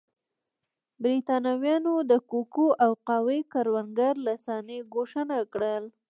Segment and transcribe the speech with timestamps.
[1.03, 5.83] برېټانویانو د کوکو او قهوې کروندګر له صحنې ګوښه نه کړل.